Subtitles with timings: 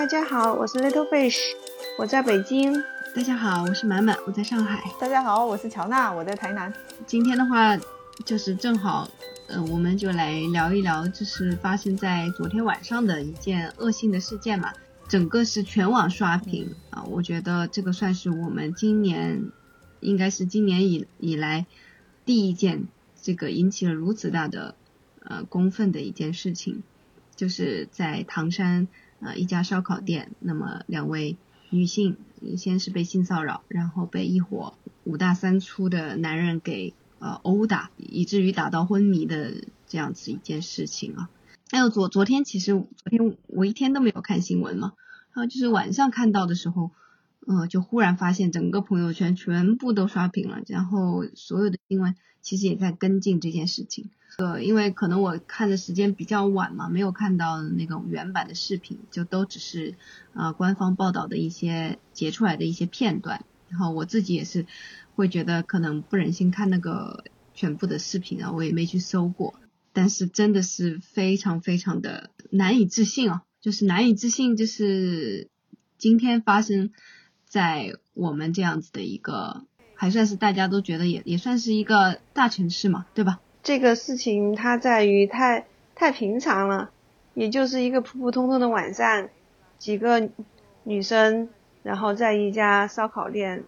[0.00, 1.36] 大家好，我是 Little Fish，
[1.98, 2.72] 我在北京。
[3.14, 4.82] 大家好，我是满满，我在上海。
[4.98, 6.72] 大家好，我是乔娜，我在台南。
[7.06, 7.78] 今天的话，
[8.24, 9.06] 就是正好，
[9.46, 14.72] 呃，我们就来聊一聊，就是发生在昨天晚上的一件恶性的事件嘛。
[15.06, 19.50] 整个是全网刷屏啊，我觉得这个算是我们今年，
[20.00, 21.66] 应该是今年以以来
[22.24, 22.84] 第一件
[23.20, 24.74] 这个引起了如此大的
[25.22, 26.82] 呃公愤的一件事情，
[27.36, 28.88] 就是在唐山
[29.20, 31.36] 呃一家烧烤店，那么两位
[31.70, 32.16] 女性
[32.56, 34.74] 先是被性骚扰，然后被一伙
[35.04, 41.30] 五大三粗的男人给呃殴打，以至于打到昏迷的这样子一件事情啊。
[41.70, 44.94] 还有昨昨天，其实昨天我一天都没有看新闻嘛，
[45.32, 46.90] 然后就是晚上看到的时候，
[47.46, 54.10] 呃，就忽然发现整个朋友圈全部都刷屏了，然后所有的新闻其实也在跟进这件事情。
[54.38, 59.96] 呃，因为可能我看的时间比较晚嘛，没有看到那种原版的视频，就都只是
[60.34, 63.44] 呃官方报道的一些截出来的一些片段。
[63.68, 64.66] 然后我自己也是
[65.14, 69.54] 会觉得可能不忍心看那个全部的视频啊，我也没去搜过。
[69.92, 73.42] 但是真的是非常非常的难以置信啊！
[73.60, 75.48] 就是难以置信，就是
[75.98, 76.90] 今天发生
[77.50, 79.64] 在我们这样子的一个，
[79.96, 83.40] 还算是大家都觉得也也算是一个大城市嘛，对吧？
[83.64, 86.90] 这个事情它在于太太平常了，
[87.34, 89.28] 也就是一个普普通通的晚上，
[89.78, 90.30] 几个
[90.84, 91.48] 女生
[91.82, 93.64] 然后在一家烧烤店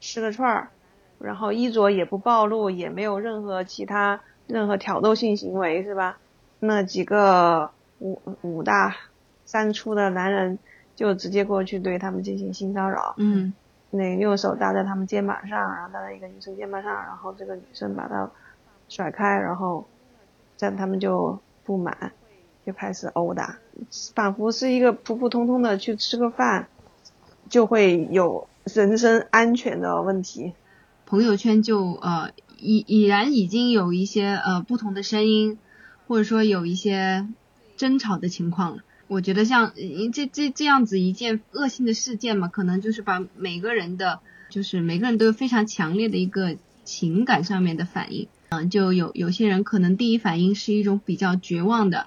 [0.00, 0.70] 吃个串儿，
[1.18, 4.22] 然后衣着也不暴露，也没有任何其他。
[4.46, 6.18] 任何挑逗性行为是吧？
[6.60, 8.96] 那几个五五大
[9.44, 10.58] 三粗的男人
[10.96, 13.14] 就直接过去对他们进行性骚扰。
[13.18, 13.52] 嗯。
[13.90, 18.28] 那用手搭在他们肩膀上，然后搭在一个女生肩膀上，然后这个女生把他
[18.88, 19.86] 甩开，然后
[20.56, 22.10] 这样他们就不满，
[22.66, 23.58] 就开始殴打，
[24.16, 26.66] 仿佛是一个普普通通的去吃个饭
[27.48, 30.54] 就会有人身安全的问题。
[31.04, 32.30] 朋友圈就呃。
[32.58, 35.58] 已已然已经有一些呃不同的声音，
[36.08, 37.28] 或者说有一些
[37.76, 38.82] 争吵的情况了。
[39.08, 39.72] 我觉得像
[40.12, 48.28] 这这这样子一件恶性的事件嘛，可能就是把每个人的，就是每个人都有非常强烈的一个情感上面的反应。
[48.48, 52.06] 嗯，就有有些人可能第一反应是一种比较绝望的，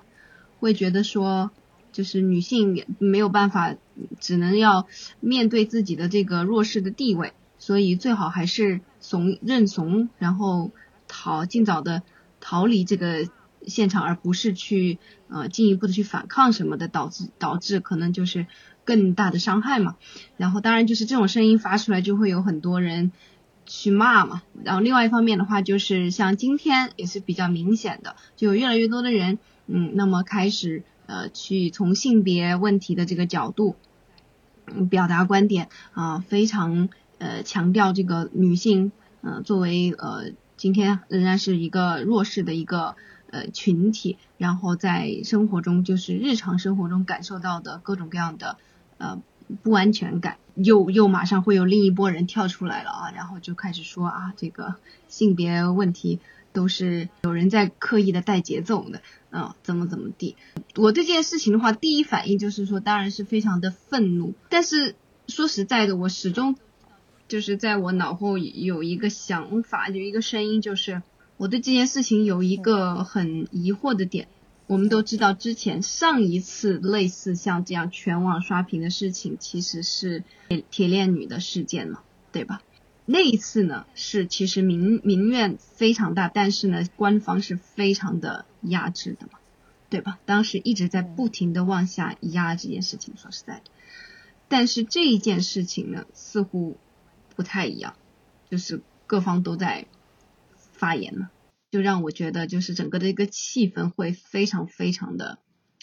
[0.59, 1.51] 会觉得说，
[1.91, 3.75] 就是女性没有办法，
[4.19, 4.87] 只能要
[5.19, 7.33] 面对自己的这个弱势的地位。
[7.57, 10.71] 所以最好还是怂认怂，然后
[11.09, 12.03] 逃尽早的
[12.39, 13.27] 逃离这个
[13.69, 14.99] 现场，而不是去
[15.29, 18.47] 呃进一步的去反抗什么的，导致导致可能就是
[18.83, 19.95] 更大的伤害嘛。
[20.37, 23.11] 然后当然就是这种声音发出来，就会有很多人
[23.65, 24.41] 去骂嘛。
[24.63, 33.75] 然后另外一方面的话，就是像今天也是比较明显的，就有越来越多的人嗯，那么开始呃去从性别问题的这个角度
[34.65, 36.89] 嗯表达观点啊，非常。
[37.21, 42.95] 呃，强调这个女性，呃，作为呃，今天仍然是一个弱势的一个
[43.31, 48.57] 呃群体，然后在生活中就是日常生活中感受到的各种各样的
[48.97, 49.21] 呃
[49.63, 54.75] 不安全感，又又马上会有另一波人跳出来了啊，然后就开始说啊，这个
[55.07, 56.19] 性别问题
[56.53, 59.01] 都是有人在刻意的带节奏的，
[59.31, 60.35] 嗯，怎么怎么地。
[60.75, 64.95] 我对这件事情的话，第一反应就是说，当然是非常的愤怒，但是
[65.27, 66.55] 说实在的，我始终。
[67.27, 71.03] 就是在我脑后有一个想法，有一个声音，就是
[71.39, 74.27] 我对这件事情有一个很疑惑的点。
[74.67, 80.25] 我们都知道，之前上一次类似像这样全网刷屏的事情，其实是
[80.69, 82.01] 铁链女的事件嘛，
[82.33, 82.61] 对吧？
[83.05, 89.39] 那一次呢，是其实民民怨非常大，但是呢，官方是非常的压制的嘛，
[89.89, 90.19] 对吧？
[90.25, 93.71] 当时一直在不停的往下压这件事情，说实在的。
[94.49, 96.77] 但是这一件事情呢，似乎。
[97.35, 97.93] 不太一样，
[98.51, 99.87] 就是各方都在
[100.79, 101.29] 发言呢，
[101.71, 105.39] 就让我觉得就是整个的一个气氛会非常非常的，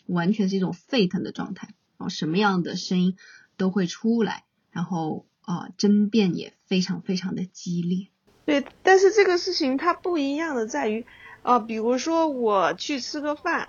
[0.06, 3.16] 完全是一种沸腾的状态啊，什么样的声音
[3.58, 8.08] 都会出来，然后啊争辩也非常非常的激烈。
[8.46, 11.04] 对，但是这个事情它不一样的在于，
[11.42, 13.68] 呃，比如说我去吃个饭，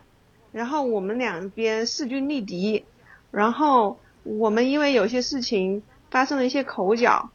[0.54, 2.86] 然后我们两边势均力敌，
[3.32, 7.32] 然后我们因为有些事情发生了一些口角。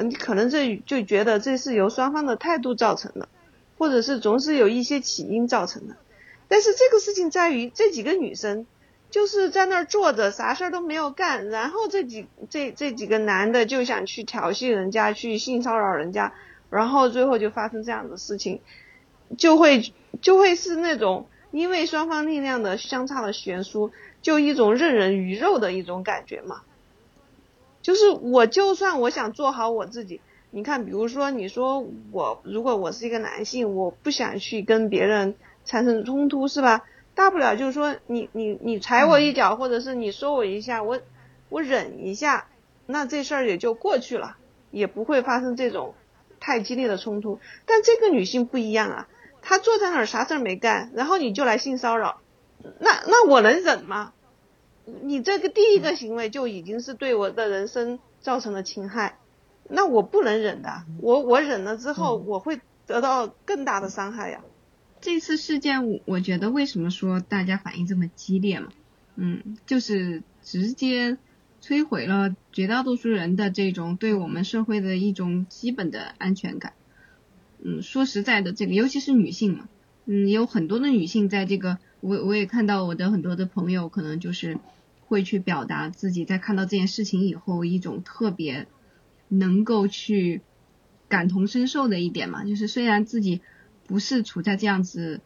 [0.00, 3.28] 你可能这就觉得这是由双方的态度造成的，
[3.78, 5.96] 或者是总是有一些起因造成的。
[6.48, 8.66] 但是这个事情在于这几个女生
[9.10, 16.32] 就是在那儿坐着，啥事儿都没有干，然后这几这这几个男的就想去调戏人家，去性骚扰人家，
[16.70, 18.60] 然后最后就发生这样的事情，
[19.36, 23.90] 就会就会是那种因为双方力量的相差的悬殊，
[24.22, 26.62] 就一种任人鱼肉的一种感觉嘛。
[27.82, 35.34] 就是我就算我想做好我自己，你看，比如说你说我如果我是一个男性，我不想去跟别人
[35.64, 36.82] 产生冲突，是吧？
[37.14, 41.00] 大不了就是说你你你踩我一脚，或者是你说我一下，我
[41.48, 42.46] 我忍一下，
[42.86, 44.36] 那这事儿也就过去了，
[44.70, 45.94] 也不会发生这种
[46.38, 47.38] 太激烈的冲突。
[47.66, 49.08] 但这个女性不一样啊，
[49.42, 52.20] 她坐在那儿啥事儿没干，然后你就来性骚扰，
[52.78, 54.12] 那那我能忍吗？
[55.02, 59.18] 你这个第一个行为就已经是对我的人生造成了侵害，
[59.68, 64.42] 那我不能忍的，我我忍了之后，我会得到更大的伤害呀。
[65.00, 68.68] 这次事件，我我觉得为什么说大家反应这么激烈嘛？
[69.16, 71.16] 嗯，就是直接
[71.62, 76.74] 摧毁了绝大多数人的这种对我们社会的一种基本的安全感。
[77.62, 79.68] 嗯，说实在的，这个尤其是女性嘛，
[80.06, 84.58] 嗯，有很多的女性在这个，我我也看到我的很多的朋友可能就是
[85.10, 88.66] 会去表达自己在看到这件事情以后一种特别
[89.28, 90.40] 能够去
[91.08, 93.42] 感同身受的一点嘛，就是虽然自己。
[93.86, 95.20] 不是处在这样子，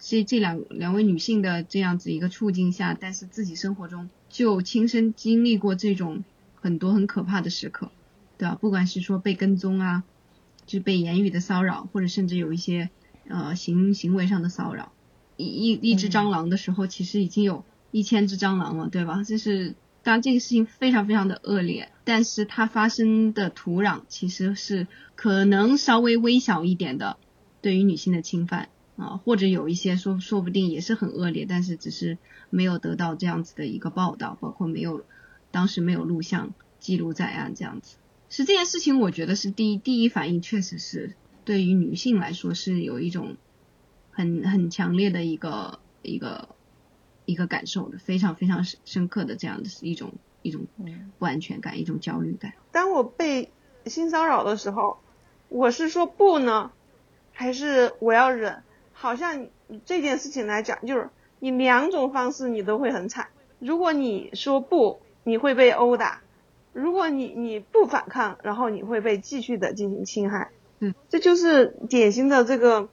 [0.00, 6.24] 这这两两位女性的这样子一个处境下，但是自己生活中就亲身经历过这种
[6.56, 7.92] 很多很可怕的时刻，
[8.36, 8.56] 对吧？
[8.56, 10.02] 不管是说被跟踪啊，
[10.66, 12.90] 就被言语的骚扰，或者甚至有一些
[13.28, 14.90] 呃行行为上的骚扰，
[15.36, 19.22] 一一一只蟑螂的时候，其实已经有一千只蟑螂了，对吧？
[19.22, 27.16] 就是当然这个事情非常非常的恶劣，但是它发生的土壤其实是可能稍微微小一点的。
[27.60, 32.16] 对于女性的侵犯啊，或者有一些说说不定也是很恶劣，但是只是
[32.50, 35.04] 没有得到这样子的一个报道，包括没有
[35.50, 37.96] 当时没有录像记录在案这样子。
[38.30, 43.36] 是这件事情，我觉得是第一第一反应，确实是对于女性来说是有一种
[44.12, 46.50] 很很强烈的一个一个
[47.28, 50.66] 一个感受的，非常非常深深刻的这样的一种一种
[51.18, 52.54] 不安全感，一种焦虑感。
[52.72, 53.50] 当我被
[53.84, 54.98] 性骚扰的时候，
[55.50, 56.72] 我是说不呢。
[57.32, 59.46] 还是我要忍，好像
[59.84, 61.08] 这件事情来讲，就是
[61.38, 63.28] 你两种方式你都会很惨。
[63.60, 66.22] 如果你说不，你会被殴打；
[66.72, 70.50] 如果你你不反抗，然后你会被继续的进行侵害。
[70.80, 72.88] 嗯，这就是典型的这个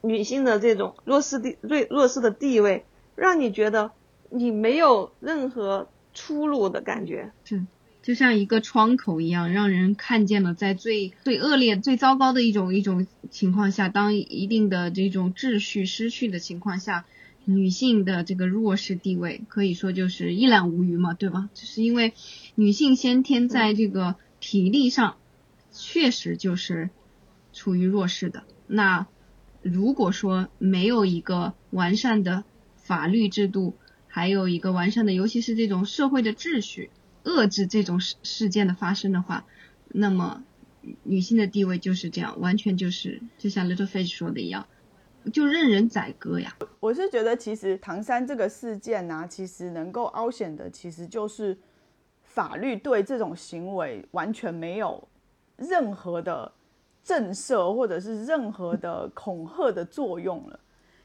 [0.00, 2.86] 女性的这种弱势地弱弱势的地位，
[3.22, 3.92] 让你觉得
[4.30, 7.30] 你没有任何出路的感觉。
[7.44, 7.64] 是。
[8.02, 17.04] 就像一个窗口一样，让人看见了在最最恶劣、最糟糕的一种一种情况下，当一定的这种秩序失去的情况下，
[17.44, 21.48] 女性的这个弱势地位可以说就是一览无余嘛，对吧？
[21.54, 22.12] 就是因为
[22.56, 25.14] 女性先天在这个体力上
[25.70, 26.90] 确实就是
[27.52, 28.42] 处于弱势的。
[28.66, 29.06] 那
[29.62, 32.42] 如果说没有一个完善的
[32.82, 33.74] 法律制度，
[34.06, 36.90] 还有一个完善的，尤其是这种社会的秩序。
[37.24, 39.44] 遏制这种事事件的发生的话，
[39.86, 40.42] 那么
[41.04, 44.66] 女性的地位就是这样，完全就是就像 Little Fish 说的一样，
[45.32, 46.56] 就任人宰割呀。
[46.80, 51.56] 我是觉得，其实唐山这个事件呢，其实能够凹显的，其实就是
[52.24, 55.06] 法律对这种行为完全没有
[55.56, 56.50] 任何的
[57.04, 60.58] 震慑或者是任何的恐吓的作用了。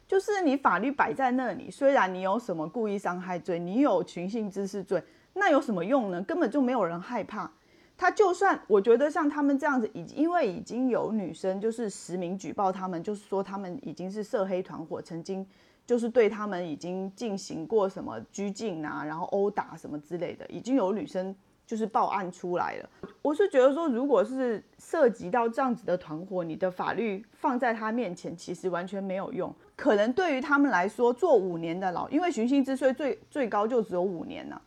[0.07, 5.04] 就是你法律摆在那里，虽然你有什么故意伤害罪，你有寻衅滋事罪。
[5.33, 6.21] 那有什么用呢？
[6.23, 7.52] 根本就没有人害怕。
[7.95, 15.45] 他就算我觉得像他们这样子，已因为已经有女生就是实名举报他们，就是说他们已经是涉黑团伙，曾经
[15.85, 21.35] 就是对他们已经进行过什么拘禁啊，然后殴打什么之类的，已经有女生
[21.68, 22.90] 就是报案出来了。
[23.21, 29.54] 我是觉得说，如果是涉及到这样子的团伙，你的法律放在他面前，其实完全没有用。
[29.76, 34.59] 可能对于他们来说，坐五年的牢，因为寻衅滋罪最最高就只有五年呢。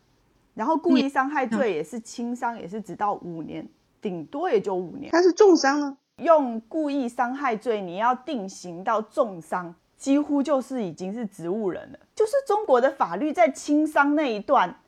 [0.52, 3.66] 然后故意伤害罪也是轻伤，也是只到五年，
[4.02, 5.08] 顶多也就五年。
[5.10, 5.96] 但是重伤呢？
[6.16, 11.98] 用故意伤害罪，你要定刑到重伤，几乎就是已经是植物人了。
[12.14, 14.80] 就是中国的法律在轻伤那一段，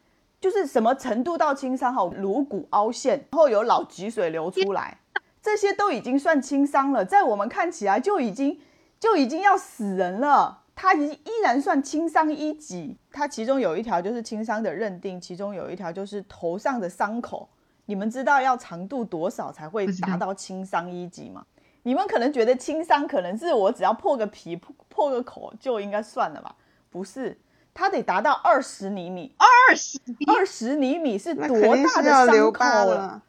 [0.42, 1.94] 就是什么程度到轻伤？
[1.94, 4.98] 哈，颅骨凹陷，然后有脑脊髓流出来，
[5.40, 7.04] 这些都已经算轻伤了。
[7.04, 8.60] 在我们看起来就已经
[8.98, 10.58] 就已经要死人了。
[10.74, 17.48] 它依依然算轻伤一级，它其中有一条就是轻伤的认定，其中有一条就是头上的伤口，
[17.84, 21.46] 你们知道要长度多少才会达到轻伤一级吗？
[21.84, 26.56] 你们可能觉得轻伤可能是我只要破个皮破破个口就应该算了吧？
[26.90, 27.38] 不是，
[27.74, 33.22] 它得达到二十厘米，二十二十厘米是多大的伤口了？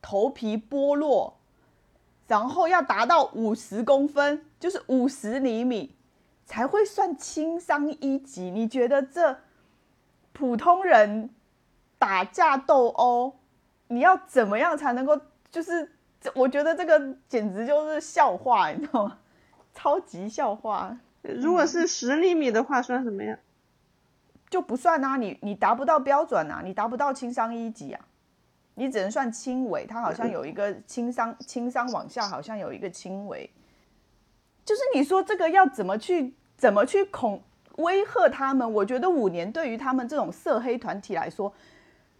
[0.00, 1.38] 头皮剥落，
[2.26, 5.94] 然后要达到五十公分，就是五十厘米。
[6.46, 8.50] 才会算轻伤一级。
[8.50, 9.38] 你觉得这
[10.34, 11.30] 普通人
[11.98, 13.36] 打架斗殴，
[13.88, 15.18] 你要怎么样才能够？
[15.50, 15.90] 就是
[16.34, 19.18] 我觉得这个简直就是笑话，你知道吗？
[19.74, 20.94] 超级笑话。
[21.22, 23.38] 如果是十厘米的话，算什么呀？
[24.54, 28.00] 就不算啊，你你达不到标准啊，你达不到轻伤一级啊，
[28.76, 29.84] 你只能算轻微。
[29.84, 33.50] 它好像有一个轻伤，轻伤往下好像有一个轻微。
[34.64, 37.42] 就是你说这个要怎么去怎么去恐
[37.78, 38.72] 威吓他们？
[38.74, 41.52] 我觉得五年对于他们这种色黑团体来说，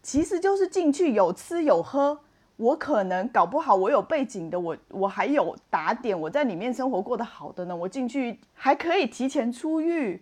[0.02, 2.18] 其实就是进去有吃有喝。
[2.56, 7.76] 我可能搞不好，我有背景的，我我还有打点，我在里面生活过得好的呢。
[7.76, 10.20] 我进去还可以提前出狱，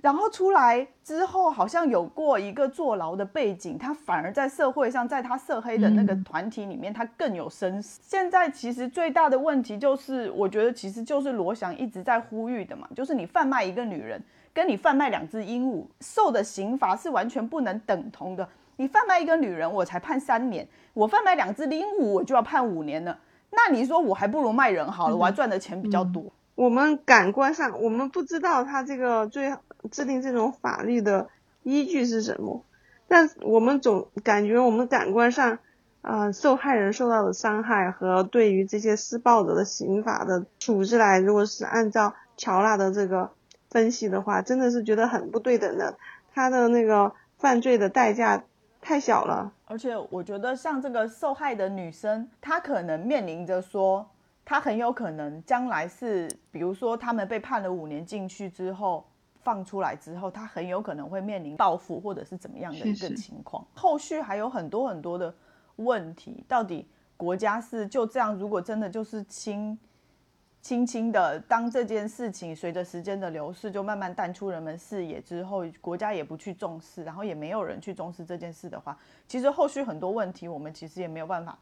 [0.00, 7.98] 然后出来之后好像有过一个坐牢的背景，他反而在社会上，在他涉黑的那个团体里面，他更有声势。
[8.00, 18.48] 现在其实最大的问题就是，我觉得其实就是罗翔一直在呼吁的嘛，就是你贩卖一个女人，跟你贩卖两只鹦鹉，受的刑罚是完全不能等同的。
[18.76, 20.64] 你贩卖一个女人，我才判三年；
[20.94, 23.18] 我贩卖两只鹦鹉，我就要判五年了。
[23.50, 26.24] 那你说我还不如卖人好了，我还 赚的钱比较多。
[26.54, 29.52] 我们感官上，我们不知道他这个最
[29.90, 31.28] 制定这种法律的
[31.62, 32.64] 依据是什么，
[33.06, 35.58] 但我们总感觉我们感官上，
[36.02, 43.30] 呃，受害人受到的伤害和对于这些施暴者的刑法的处置来，如果是按照乔娜的这个
[43.70, 45.96] 分析的话，真的是觉得很不对等的。
[46.34, 48.44] 他的那个犯罪的代价。
[48.80, 54.08] 太小了，而且我觉得像这个受害的女生，她可能面临着说，
[54.44, 59.04] 她很有可能将来是，比如说他们被判了五年进去之后，
[59.48, 63.66] 放出来之后，他很有可能会面临报复或者是怎么样的一个情况。
[63.74, 65.34] 后续还有很多很多的
[65.76, 66.86] 问题，到底
[67.16, 68.34] 国家是就这样？
[68.34, 69.78] 如果真的就是轻。
[70.60, 81.56] 轻轻的，当这件事情随着时间的流逝，就慢慢淡出人们视野之后，国家也不去重视，然后也没有人去重视这件事的话，其实后续很多问题，我们其实也没有办法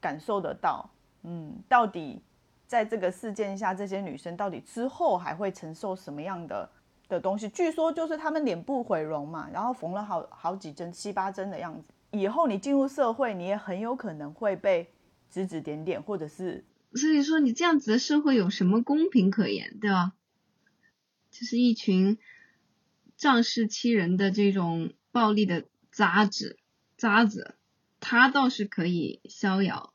[0.00, 0.88] 感受得到。
[1.24, 2.22] 嗯，到底
[2.68, 6.66] 在这个事件下，这些女生到底之后还会承受什么样的
[7.08, 7.48] 的东西？
[7.48, 11.88] 据说就是他们脸部毁容嘛，然后缝了好好几针、七八针的样子。
[12.10, 14.90] 以后你进入社会，你也很有可能会被
[15.30, 16.64] 指指点点，或者是。
[16.94, 20.12] 所以说，你这样子的社会有什么公平可言，对吧？
[21.30, 22.18] 就是一群
[23.18, 26.58] 仗势欺人的这种暴力的渣子，
[26.96, 27.56] 渣子，
[28.00, 29.92] 他倒是可以逍遥，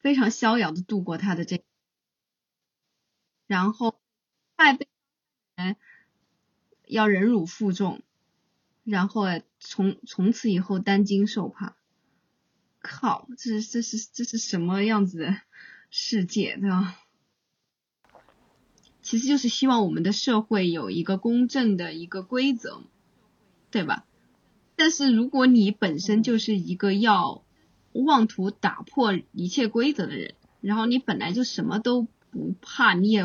[0.00, 1.62] 非常逍遥的度过他的这，
[3.46, 4.00] 然后
[4.56, 4.88] 爱被
[5.54, 5.76] 人
[6.90, 8.02] 要忍辱负重，
[8.84, 9.24] 然后
[9.58, 11.76] 从从此以后担惊受怕，
[12.80, 15.36] 靠，这是这是这是什么样子的？
[15.92, 16.96] 世界对吧？
[19.02, 22.82] 其实就是希望我们的社会有一个公正的一个规则，
[23.72, 24.04] 对吧？
[24.76, 27.42] 但是如果你本身就是一个要
[27.92, 33.24] 妄图打破一切规则的人，然后你本来就什么都不怕，你也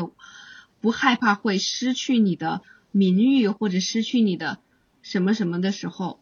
[0.80, 2.62] 不害怕会失去你的
[2.96, 4.58] 名誉或者失去你的
[5.02, 6.20] 什么什么的时候，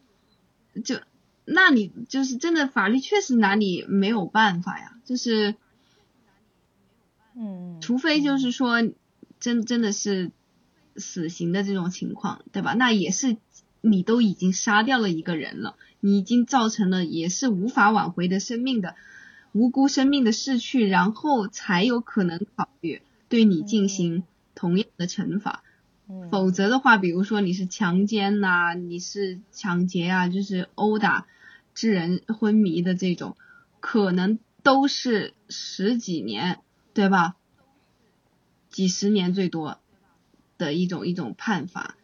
[0.83, 0.99] 就
[1.45, 5.55] 那你就是真的法律确实拿你没有办法呀，就是。
[7.37, 8.81] 嗯，除非就是说，
[9.41, 10.31] 真真的是
[10.95, 12.73] 死刑的这种情况，对吧？
[12.73, 13.35] 那也是
[13.81, 18.95] 你都已经杀掉了一个人了，你已经造成了也是无法挽回的生命的
[19.51, 24.23] 无辜生命的逝去，然后才有可能考虑对你进行
[24.55, 25.61] 同样的惩罚。
[26.31, 31.27] 否则的话，比如说你是强奸呐，你是抢劫啊，就是殴打
[31.73, 33.35] 致人昏迷的这种，
[33.79, 36.59] 可能都是十几年。
[36.95, 37.35] 对吧？
[38.69, 39.81] 几十年最多
[40.57, 41.97] 的一种一种判罚，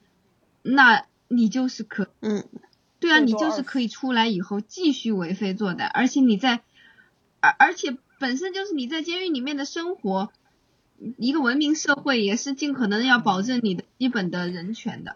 [0.64, 2.44] 那你就是可嗯，
[3.00, 6.62] 对啊，你就是可以出来以后继续为非作歹，而且你在
[7.40, 10.34] 而而且本身就是你在监狱里面的生活，
[11.18, 15.16] 一个文明社会也是尽可能要保证你的基本的人权的，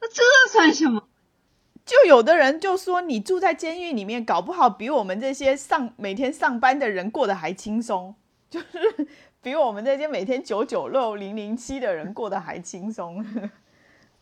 [0.00, 1.04] 那这算什么？
[1.84, 8.14] 就有的人就说你住在监狱里面，搞不好比我们这些上每天上班的人过得还轻松。
[8.50, 9.08] 就是
[9.40, 13.24] 比我们这些每天九九六零零七的人过得还轻松。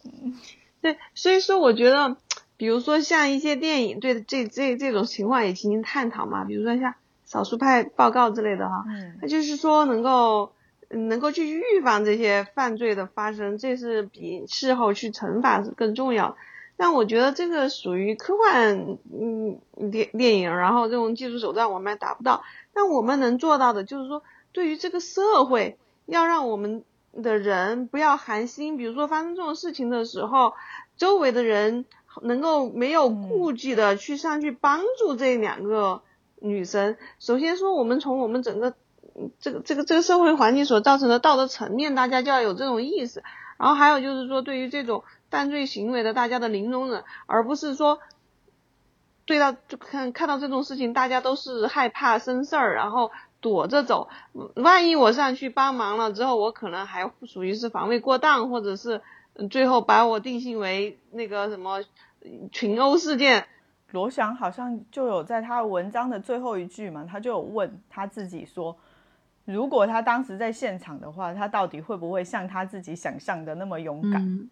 [0.80, 2.16] 对，所以说我觉得，
[2.56, 8.84] 比如说像一些电影对这这这种情况也进行探讨嘛，比如说像少数派报告之类的哈，
[9.20, 10.52] 那就是说能够
[10.90, 16.36] 能够去预防这些犯罪的发生，这是比事后去惩罚是更重要。
[16.76, 22.42] 但我觉得这个属于科幻嗯电电影，然后这种技术手段我们还达不到。
[22.72, 26.82] 但我们能做到的，就是说，对于这个社会，要让我们
[27.12, 30.54] 的人不要寒心，比如说发生这种事情的时候，
[30.96, 31.84] 周围的人
[32.22, 36.00] 能够没有顾忌的去上去帮助这两个
[36.40, 36.96] 女生。
[37.18, 38.74] 首先说，我们从我们整个
[39.40, 43.22] 这个这个这个社会环境所造成的道德层面，大家就要有这种意识。
[43.58, 47.98] 然后还有就是说，对于这种犯罪行为的大家的零容忍，而不是说。
[49.26, 54.08] 对到就看看到这种事情，大家都是害怕生事儿，然后躲着走。
[54.56, 59.02] 万一我上去帮忙了之后，我可能还属于是防卫过当，或者是
[59.48, 61.84] 最后把我定性为那个什么
[62.50, 63.46] 群殴事件。
[63.92, 68.76] 罗翔好像就有在他文章的最后一句嘛，他就有问他自己说，
[69.52, 74.48] 如果他当时在现场的话，他到底会不会像他自己想象的那么勇敢？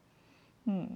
[0.65, 0.89] 嗯。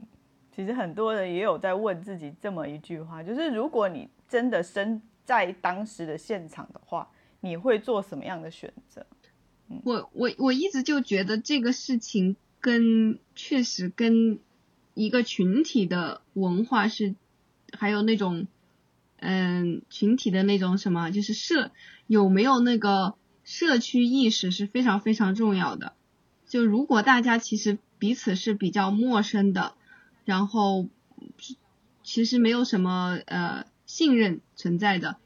[0.54, 7.08] 其实很多人也有在问自己这么一句话，就是如果你真的身在当时的现场的话，
[7.40, 9.06] 你会做什么样的选择？
[9.82, 14.38] 我我我一直就觉得这个事情跟确实跟
[14.92, 17.14] 一个群体的文化是，
[17.72, 18.46] 还有那种
[19.20, 21.70] 嗯群体的那种什么，就是社
[22.06, 23.14] 有没有那个
[23.52, 25.92] 社区意识是非常非常重要的。
[26.48, 29.74] 就如果大家其实彼此是比较陌生的。
[30.24, 30.86] 然后
[32.04, 35.16] 其实没有什么呃信任存在的，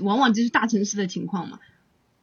[0.00, 1.58] 往往就是大城市的情况嘛，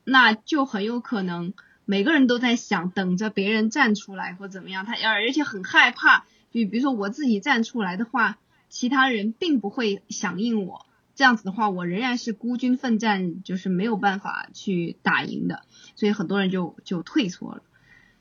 [0.05, 6.19] 那就很有可能每个人都在想等着别人站出来或怎么样，他而而且很害怕，
[6.53, 8.37] 就比如说我自己站出来的话，
[8.69, 10.85] 其他人并不会响应我，
[11.19, 15.63] 这样子的话我仍然是孤军奋战，就是没有办法去打赢的，
[15.97, 17.61] 所以很多人就就退缩了，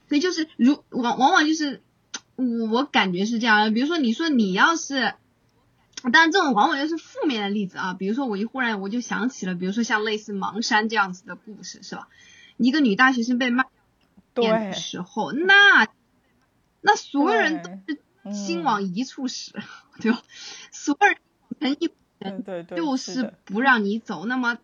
[0.08, 1.80] 所以就是如往往往就是。
[2.34, 5.14] 我我感觉是这样，比如说你说你要是，
[6.12, 7.94] 当然这种往往又是负面的例子啊。
[7.94, 12.08] 比如说我一忽然我就想起了，比如说像类似盲山这样子的故事，是吧？
[12.56, 13.64] 一个女大学生被骂
[14.34, 15.88] 的时候，那
[16.80, 18.00] 那所有人都是
[18.32, 19.52] 心往一处使，
[20.00, 20.22] 对吧？
[20.70, 21.16] 所有人
[21.60, 22.44] 成一人
[22.76, 24.58] 就是不让你走，那么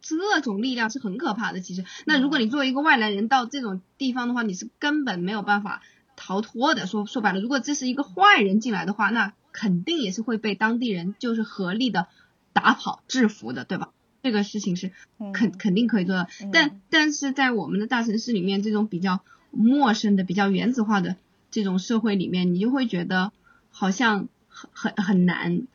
[0.00, 1.60] 这种力量是很可怕的。
[1.60, 5.82] 其实，那如果你作为一个外来人到这种地方的话，你是根本没有办法。
[6.18, 12.06] 逃脱的说说白了，如果这是一个坏人进来的话，那肯定也是会被当地人就是合力的
[12.54, 13.90] 打跑制服的，对吧？
[14.22, 14.92] 这个事情是
[15.34, 16.26] 肯肯定可以做的。
[16.54, 21.16] 但但是在我们的大城市里面，这种比较陌生的、比较原子化的
[21.50, 23.30] 这种社会里面，你就会觉得
[23.70, 25.66] 好像很很很难。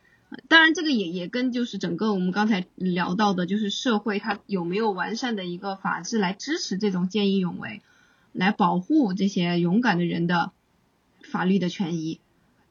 [0.48, 7.82] 当然，这个也也跟就是整个我们刚才聊到的，就是社会它有没有完善的一个法制来支持这种见义勇为。
[8.34, 10.52] 来保护这些勇敢的人的
[11.20, 12.18] 法律的权益，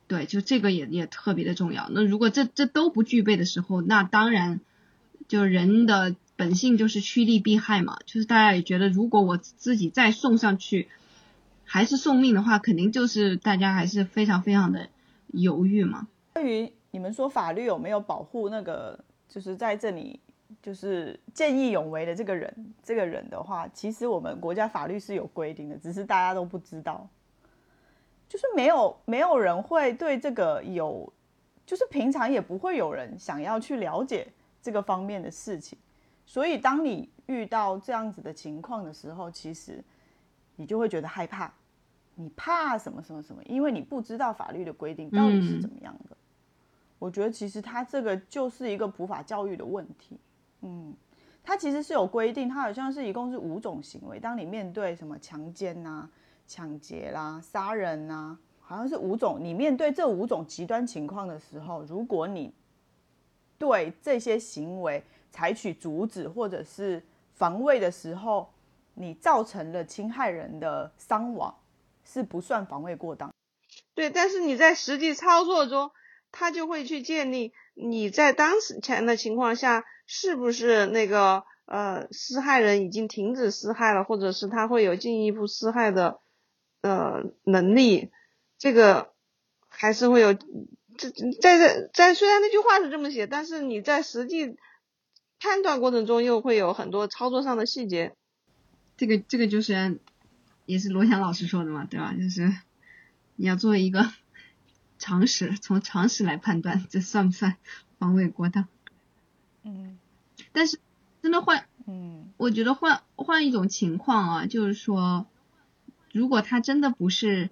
[0.07, 1.87] 对，就这个也也特别的重要。
[1.91, 4.59] 那如果这这都不具备的时候，那当然
[5.27, 7.99] 就人的本性就是趋利避害嘛。
[8.07, 10.87] 就是大家也觉得，如果我自己再送上去，
[11.63, 14.89] 还是送命的话，肯定就是大家还是非常非常的
[15.27, 16.07] 犹豫嘛。
[16.33, 20.19] 关于你们说法律有没有保护那个，就是在这里。
[20.61, 27.07] 就是见义勇为的这个人，这个人的话，其实我们国家法律是有规定的，只是大家都不知道。
[28.27, 31.11] 就是没有没有人会对这个有，
[31.65, 34.27] 就是平常也不会有人想要去了解
[34.61, 35.79] 这个方面的事情。
[36.25, 39.81] 所以当你遇到这样子的情况的时候，其实
[40.57, 41.51] 你就会觉得害怕。
[42.15, 43.41] 你怕什么什么什么？
[43.45, 46.17] 因为你不知道法律的规定到底是怎么样的。
[47.01, 50.19] 我觉得其实他这个就是一个普法教育的问题。
[50.61, 50.95] 嗯，
[51.43, 54.19] 它其实是有规定，它好像是一共是五种行为。
[54.19, 56.07] 当你面对什么强奸呐、
[56.45, 59.39] 抢劫啦、杀人呐，好像是五种。
[59.41, 62.53] 你面对这五种极端情况的时候，如果你
[63.57, 68.47] 对这些行为采取阻止或者是防卫的时候，
[68.93, 71.51] 你造成了侵害人的伤亡，
[72.03, 73.33] 是不算防卫过当。
[73.95, 75.89] 对，但是你在实际操作中，
[76.31, 79.83] 他就会去建立你在当时前的情况下。
[80.13, 86.19] 是不是那个呃施害人已经停止施害了，或者是他会有进一步施害的
[86.81, 88.09] 呃能力？
[88.57, 89.13] 这个
[89.69, 91.09] 还是会有这
[91.41, 94.57] 在在在虽然那句话是这么写，但是你在实际
[95.39, 98.13] 判断过程中又会有很多操作上的细节。
[98.97, 100.01] 这个这个就是
[100.65, 102.13] 也是罗翔老师说的嘛，对吧？
[102.19, 102.51] 就是
[103.37, 104.11] 你要做一个
[105.01, 107.57] 常识，从常识来判断这算不算
[107.97, 108.67] 防卫过当。
[109.63, 109.97] 嗯。
[110.53, 110.79] 但是，
[111.23, 115.25] 真的换，嗯，我觉得换换一种情况啊，就是说，
[116.13, 117.49] 如果他真的不是，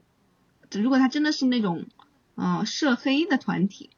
[0.72, 1.86] 如果他真的是那种，
[2.36, 3.90] 呃，涉黑的团体，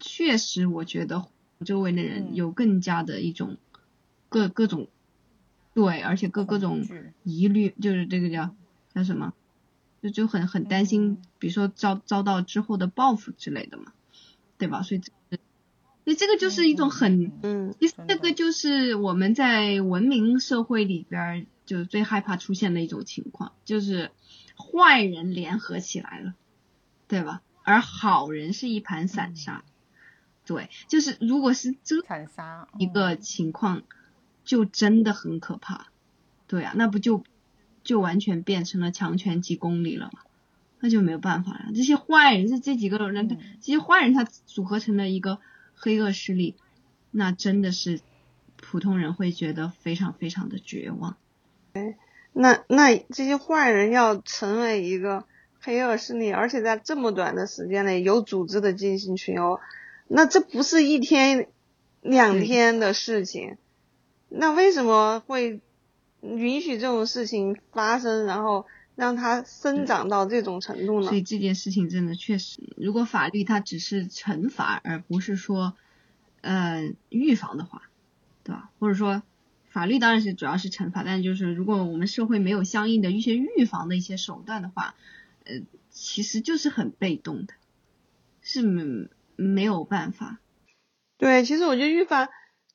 [0.00, 1.26] 确实，我觉得
[1.64, 3.56] 周围的人有更加的一种
[4.28, 4.88] 各各种，
[5.74, 6.86] 对，而且各各种
[7.24, 8.54] 疑虑，就是这个叫
[8.94, 9.32] 叫什么，
[10.02, 13.92] 就就很很担心，比如说遭遭到之后的报复之类的嘛，
[14.56, 14.82] 对吧？
[14.82, 24.10] 所以，所以这个就是一种很，嗯，其实这个就是我们在文明社会里边就最害怕出现的一种情况，就是
[24.56, 26.34] 坏人联合起来了，
[27.08, 27.42] 对吧？
[27.62, 29.62] 而好人是一盘散沙，
[30.46, 31.96] 对，就是如果是这
[32.78, 33.82] 一个情况，
[34.44, 35.88] 就真的很可怕，
[36.46, 37.22] 对啊，那不就
[37.88, 40.20] 就完全变成了强权即公理了吗？
[40.78, 41.70] 那就没有办法了。
[41.74, 45.38] 这些坏人，这这几个人，他嗯这些坏人，他组合成了一个
[45.74, 46.54] 黑恶势力，
[47.10, 48.00] 那真的是
[48.56, 51.16] 普通人会觉得非常非常的绝望。
[52.34, 55.24] 那那这些坏人要成为一个
[55.58, 59.60] 黑恶势力，而且在这么短的时间内有组织的进行群殴，
[60.08, 61.48] 那这不是一天
[62.02, 63.56] 两天的事情。
[64.28, 65.62] 那为什么会
[66.20, 71.16] 允许这种事情发生，然后让它生长到这种程度呢所？
[71.16, 75.76] 以这件事情真的确实，如果法律它只是惩罚，而不是说
[76.40, 77.82] 呃预防的话，
[78.42, 78.70] 对吧？
[78.78, 79.22] 或者说
[79.68, 84.94] 法律当然是主要是惩罚，但就是如果我们社会没有相应的一些预防的一些手段的话，
[85.44, 87.54] 呃，其实就是很被动的，
[88.42, 90.38] 是没没有办法。
[91.16, 92.28] 对，其实我觉得预防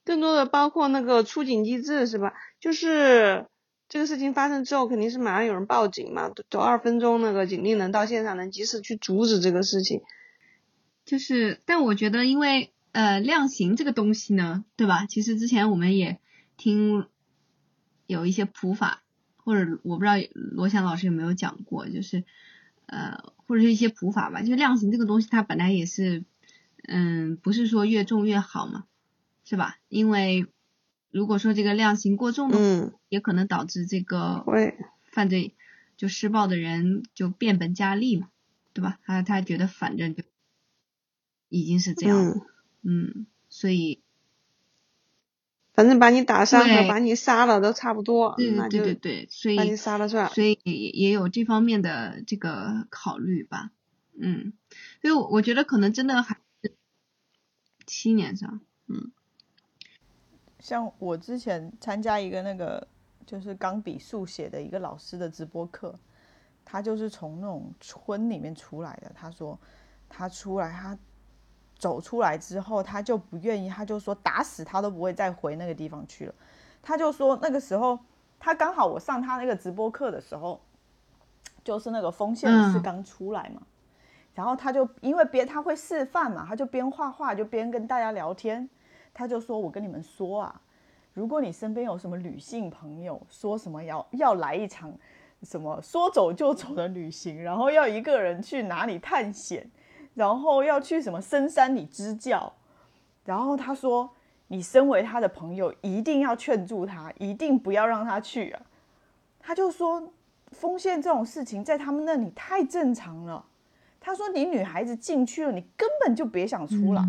[0.06, 2.34] 更多的包括那个出警机制，是吧？
[2.64, 3.46] 就是
[3.90, 10.00] 这个事情发生之后，肯定是马上有人报警嘛，走二分钟那个警力能到现场，能及时去阻止这个事情。
[11.04, 15.06] 就是，但我觉得，因为呃量刑这个东西呢，对吧？
[15.08, 16.22] 其实之前我们也
[16.56, 17.06] 听
[18.08, 19.04] 有一些普法，
[19.36, 22.24] 或者我不知道罗翔老师有没有讲过，就是
[22.86, 26.24] 呃或者是一些普法吧，就是量刑这个东西，它本来也是
[26.88, 28.86] 嗯不是说越重越好嘛，
[29.44, 29.80] 是吧？
[29.90, 30.48] 因为
[31.14, 34.44] 如果说这个量刑过重的话，嗯，也可能导致这个，
[35.04, 35.54] 犯罪
[35.96, 38.30] 就施暴的人就变本加厉嘛，
[38.74, 38.98] 对吧？
[39.06, 40.24] 他他觉得反正就
[41.50, 42.48] 已经是这样了，
[42.82, 44.02] 嗯，嗯，所以
[45.76, 50.30] 反正把你打伤了把你杀了都差不多，对对对对对，所以把你杀了算。
[50.32, 53.70] 所以也也有这方面的这个考虑吧，
[54.20, 54.54] 嗯，
[55.04, 56.74] 所以我我觉得可能真的还是
[57.86, 59.12] 七年上，嗯
[60.64, 62.88] 像我之前参加一个那个
[63.26, 65.94] 就是钢笔速写的一个老师的直播课，
[66.64, 69.12] 他就是从那种村里面出来的。
[69.14, 69.60] 他说
[70.08, 70.98] 他出来，他
[71.78, 76.36] 走出来之后，他就不愿意，他就说打死他都不会再回那个地方去了。
[76.82, 78.00] 他就说那个时候，
[78.40, 80.62] 他刚好我上他那个直播课的时候，
[81.62, 83.62] 就是那个丰县的事嗯刚出来嘛。
[84.34, 88.70] 然后他就因为边他会示范嘛，他就边画画就边跟大家聊天。
[89.14, 90.62] 他就说：“我跟你们说啊，
[91.14, 94.92] 如果你身边有什么女性朋友，说什么要要来一场
[95.44, 99.70] 什么说走就走的旅行，然后要一个人去哪里探险，
[100.16, 102.52] 然后要去什么深山里支教，
[103.24, 104.10] 然后他说，
[104.48, 108.62] 你身为他的朋友，一定要劝住他，一定不要让他去啊。
[109.40, 110.12] 他就说，
[110.52, 113.46] 风线这种事情在他们那里太正常了。
[114.00, 117.04] 他说，你女孩子进去了，你根本就别想出来。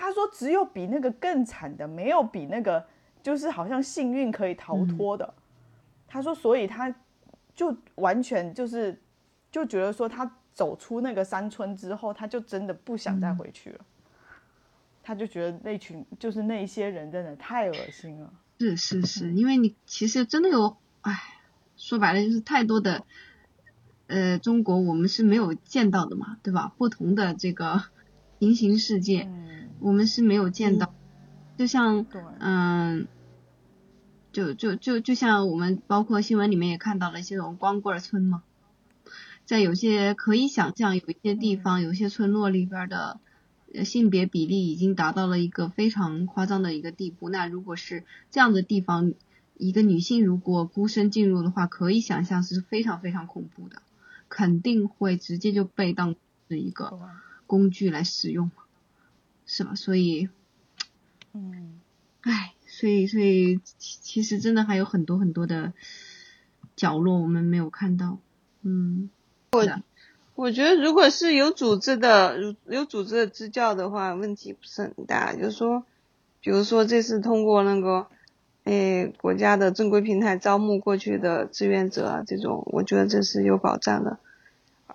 [0.00, 2.82] 他说，只有比那个更惨的，没有比那个
[3.22, 5.34] 就是好像幸运可以逃脱的。
[6.08, 6.92] 他说，所以他
[7.54, 8.98] 就完全就是
[9.52, 13.84] 就觉得说，他走出那个山村之后，他就真的不想再回去了。
[15.02, 18.32] 他就觉得那群就是那些人真的太恶心了。
[18.58, 21.20] 是是是，因为你其实真的有，唉，
[21.76, 23.04] 说白了就是太多的，
[24.06, 26.72] 呃，中国我们是没有见到的嘛，对吧？
[26.78, 27.84] 不同的这个
[28.40, 30.94] 平行世界，嗯，我们是没有见到，
[31.56, 33.08] 就像对，嗯，
[34.32, 38.42] 就就就就像我们包括新闻里面也看到了一些这种光棍儿村嘛，
[39.46, 43.18] 在有些可以想象，有一些地方、有些村落里边的
[43.74, 47.28] 呃性别比例已经达到了一个非常夸张的一个地步。
[47.30, 49.14] 那如果是这样的地方，
[49.56, 53.82] 一个女性如果孤身进入的话，可以想象是非常非常恐怖的，
[54.28, 56.14] 肯定会直接就被当
[56.48, 56.98] 是一个
[57.46, 58.50] 工具来使用，
[59.50, 59.74] 是吧？
[59.74, 60.28] 所以。
[61.32, 61.80] 嗯，
[62.22, 65.72] 唉，所以所以其其实真的还有很多很多的
[66.76, 68.18] 角落我们没有看到，
[68.62, 69.10] 嗯，
[69.52, 69.64] 我
[70.34, 75.34] 我觉得如果是有组织的、有有组织的支教的话，问题不是很大。
[75.34, 75.84] 就是说，
[76.40, 78.08] 比如说这次通过那个，
[78.64, 84.18] 诶，国家的正规平台招募过去的志愿者啊，这种，我觉得这是有保障的。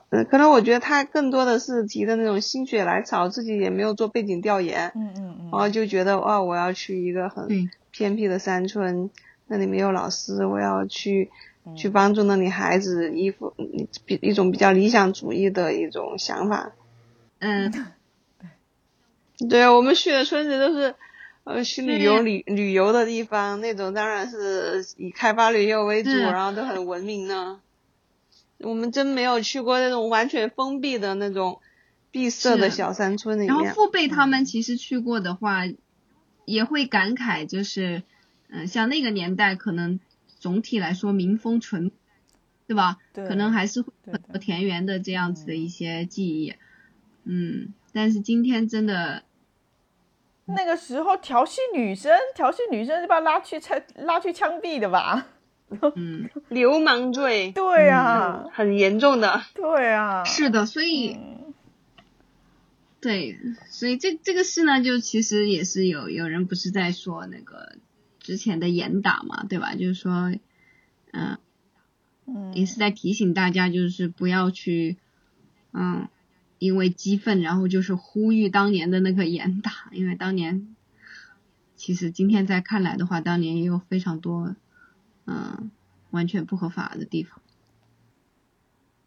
[0.10, 7.48] 呃，可能我觉得他更多的是提的那种心血来潮，自己也没有做背景调研，嗯嗯嗯，然后就觉得哇，我要去一个很，
[7.92, 9.10] 偏僻的山村，
[9.48, 11.32] 那里没有老师，我要去
[11.76, 13.54] 去帮助那里孩子一副
[14.06, 16.74] 比一种比较理想主义的一种想法。
[17.40, 17.72] 嗯，
[19.50, 20.94] 对，我们去的村子都是
[21.46, 27.60] 呃去旅游旅旅游的地方，那种当然是以开发旅游为主，然后都很文明呢。
[28.60, 31.62] 我们真没有去过那种完全封闭的那种
[32.12, 33.48] 闭塞的小山村里面。
[33.48, 35.64] 然后父辈他们其实去过的话，
[36.46, 38.04] 也会感慨，就是
[38.50, 40.00] 嗯，像那个年代可能
[40.40, 41.92] 总体来说民风淳，
[42.68, 42.98] 对吧？
[43.14, 43.28] 对。
[43.28, 46.54] 可能还是会很多田园的这样子的一些记忆。
[47.24, 49.24] 嗯，但是今天真的，
[50.46, 55.28] 那个时候调戏女生，调戏女生是把拉去枪拉去枪毙的吧？
[55.96, 61.18] 嗯， 流氓罪，对呀，很严重的，对啊，是的，所以，
[63.02, 63.38] 对，
[63.70, 67.78] 所以这这个事呢，就其实也是有有人不是在说那个
[68.20, 69.76] 之前的严打嘛，对吧？
[69.76, 70.32] 就是说，
[71.12, 71.38] 嗯，
[72.26, 74.98] 嗯，也是在提醒大家，就是不要去，
[75.74, 76.08] 嗯。
[76.58, 80.74] 因为激愤，然后就是呼吁当年的那个严打，因为当年
[81.76, 84.56] 其实今天在看来的话，当年也有非常多
[85.26, 85.72] 嗯
[86.12, 87.42] 完全不合法的地方。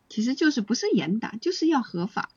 [0.08, 2.30] 其实就是不是严打，就是要合法，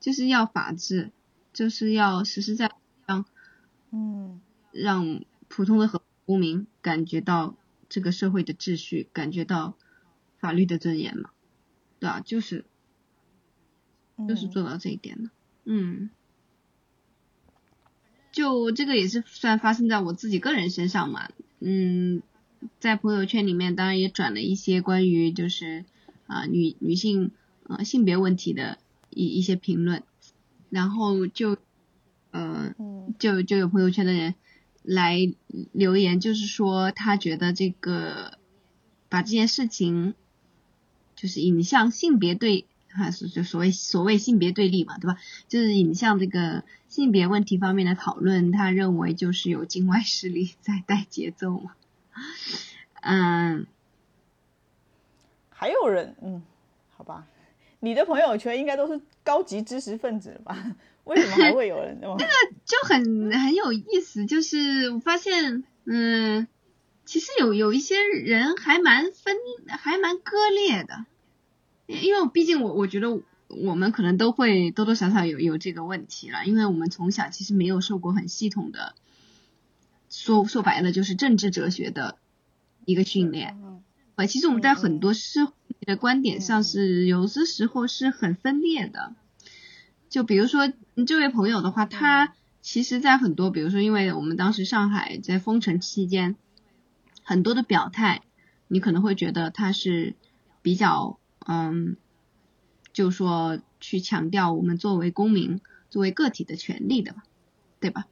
[0.00, 1.10] 就是要法治，
[1.52, 2.74] 就是要实实在在
[3.06, 3.24] 让
[3.90, 4.40] 嗯
[4.72, 7.56] 让普通的和公民感觉到
[7.88, 9.76] 这个社会的秩序，感觉到
[10.38, 11.30] 法律的尊严嘛，
[11.98, 12.20] 对吧？
[12.20, 12.64] 就是。
[14.28, 15.30] 就是做到这一点的，
[15.64, 16.08] 嗯，
[18.30, 22.22] 就这个也是算发生在我自己个人身上嘛，嗯，
[22.80, 25.84] 在朋友圈里面当然也转了一些关于就是
[26.26, 27.30] 啊女女性
[27.64, 28.78] 呃性别问题的
[29.10, 30.02] 一一些评论，
[30.70, 31.56] 然后就
[32.30, 32.74] 呃
[33.18, 34.34] 就就有朋友圈的人
[34.82, 35.32] 来
[35.72, 38.38] 留言，就是说他觉得这个
[39.08, 40.14] 把这件事情
[41.16, 42.66] 就是引向性别对。
[42.96, 45.18] 还是就所谓所谓性别对立嘛，对吧？
[45.48, 51.72] 就是引向这个性别问题方面的讨论，他认为就是有境外势力 在带节奏嘛。
[53.02, 53.66] 嗯，
[55.50, 56.42] 还有人，嗯，
[56.96, 57.26] 好吧，
[57.80, 60.74] 你的朋友圈应该都是高级知识分子吧？
[61.04, 61.98] 为什么还会有人？
[62.00, 62.32] 那个
[62.64, 66.48] 就很很有意思，就是我发现，嗯，
[67.04, 69.36] 其实有有一些人还蛮分，
[69.68, 71.04] 还蛮割裂的。
[71.86, 78.94] 因为毕竟我我觉得我们可能都会多多少少有有这个问题了，因为我们从小其实没有受过很系统的，
[80.14, 82.18] 说说白了就是政治哲学的
[82.84, 83.58] 一个训练。
[84.14, 89.14] 呃，其实我们在很多社会的观点上是有些时候是很分裂的。
[90.08, 90.72] 就比如说
[91.06, 96.36] 这位朋友的话，他其实在很多，比如说因为我们当时上海在封城期间，
[97.22, 98.22] 很多的表态，
[98.68, 100.14] 你可能会觉得他是
[100.62, 101.18] 比较。
[101.46, 101.98] 嗯，
[102.94, 107.24] 就说去强调我们作为公民、作为个体的权利的吧，
[107.80, 108.06] 对吧？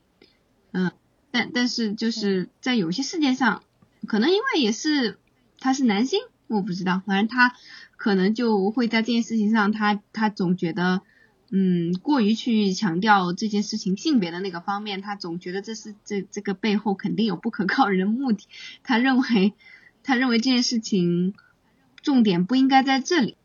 [0.72, 0.92] 嗯，
[1.32, 3.64] 但但是就是在有些事件上，
[4.06, 5.18] 可能因为也是
[5.58, 7.56] 他是男性，我不知道，反正他
[7.96, 11.00] 可能就会在这件事情上，他他总觉得，
[11.50, 18.46] 嗯，过于去强调这件事情性别的那个方面，他总觉得这是这这个背后肯定有不可告人的目的，
[18.84, 19.54] 他认为
[20.04, 21.34] 他认为这件事情。
[22.02, 23.36] 重点不应该在这里，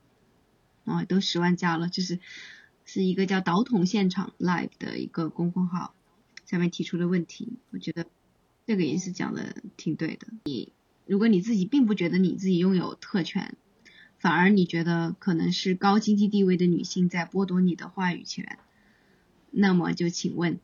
[0.83, 2.17] 哦，都十万加了，就是
[2.85, 5.93] 是一个叫导筒现场 live 的一个公众号
[6.47, 8.07] 下面提出的问题，我觉得
[8.65, 10.27] 这个也是讲的挺对的。
[10.45, 10.71] 你
[11.05, 13.55] 如果你自己并不觉得你自己拥有特权，
[14.17, 18.57] 反而你觉得可能是高经济地位的女性在剥夺你的话语权，
[19.51, 20.59] 那么就请问，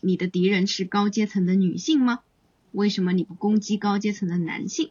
[0.00, 2.20] 你的敌人是高阶层的女性吗？
[2.72, 4.90] 为什么你不攻击高阶层的男性？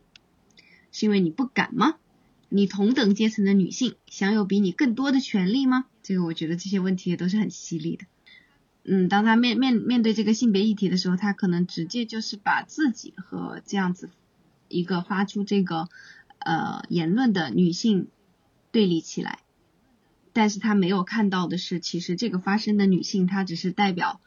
[0.92, 1.96] 是因为你不敢吗？
[2.50, 5.88] 你同等阶层的女性享有比你更多的权利吗？
[6.04, 8.06] 这个我觉得这些问题也都是很犀利的。
[8.84, 14.10] 嗯，当他面面面对这个性别议题的时候，他可能直接就是把自己和这样子
[14.68, 15.88] 一个发出这个
[16.40, 18.08] 呃言论的女性
[18.72, 19.40] 对立起来。
[20.34, 24.20] 但是他没有看到的是，其实这个发声的女性，她只是代表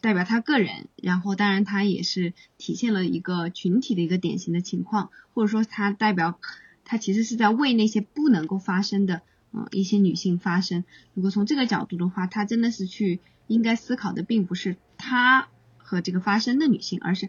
[0.00, 6.38] 代表她个人，然后当然她也是体现了一个群体的一个典型的情况，或者说她代表。
[6.82, 9.22] 他其实是在为那些不能够发声的，
[9.52, 10.82] 嗯，一些女性发声。
[11.14, 13.20] 如果从这个角度的话，他真的是去
[13.50, 17.28] 应该思考的，并不是他和这个发生的女性，而是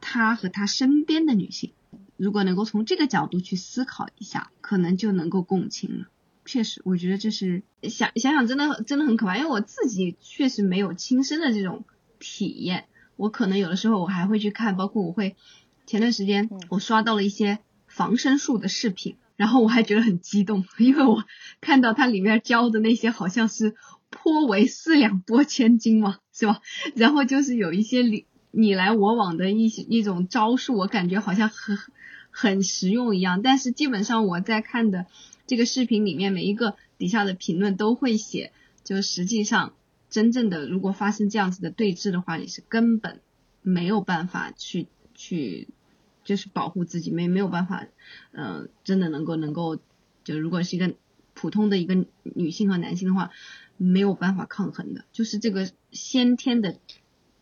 [0.00, 1.72] 他和他身边的女性。
[2.16, 6.06] 如果能够从这个角度去思考一下，可能就能够共情了。
[6.44, 9.36] 确实，我觉得这是想想想，真的真的很可怕。
[9.38, 11.84] 因为我自己确实没有亲身的这种
[12.18, 15.36] 体验，我可能有的时候我还会去看，包括我会
[15.86, 17.58] 前段时间我刷到了一些。
[17.86, 21.24] 防身术的视频，然后我还觉得很激动，因为我
[21.60, 23.76] 看到它里面教的那些好像是
[24.14, 26.62] 颇为四两拨千斤嘛， 是吧？
[26.94, 31.76] 然后就是有一些你你来我往的一些一种招数，我感觉好像很
[32.30, 33.42] 很实用一样。
[33.42, 35.06] 但是基本上我在看的
[35.46, 38.52] 这个视频里面，每一个底下的评论都会写，
[38.84, 39.74] 就实际上
[40.08, 43.20] 真正的如果发生这样子的对峙的话，你是根本
[43.62, 45.68] 没有办法去去。
[46.26, 47.86] 就是保护自己，没没有办法，
[48.32, 49.76] 嗯，真的能够能够，
[50.24, 50.94] 就如果是一个
[51.34, 53.30] 普通的一个女性和男性的话，
[53.76, 56.76] 没有办法抗衡的，就是这个先天的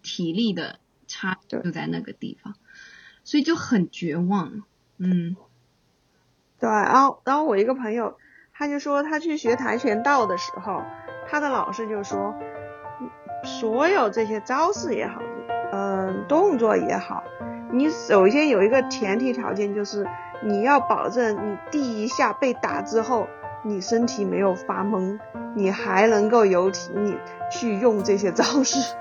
[0.03, 2.55] 体力的差就在那个地方，
[3.25, 4.63] 所以就很绝望，
[4.99, 5.37] 嗯，
[6.59, 8.17] 对，然后然后我一个朋友，
[8.53, 10.83] 他就说他去学跆拳道的时候，
[11.29, 12.35] 他的老师就说，
[13.45, 15.21] 所有这些招式也好，
[15.73, 17.23] 嗯，动作也好。
[17.73, 20.07] 你首先有一个前提条件，就是
[20.45, 23.29] 你要保证你第一下被打之后，
[23.65, 25.19] 你身体没有发懵，
[25.55, 27.17] 你还能够有体力
[27.51, 28.97] 去用这些招式。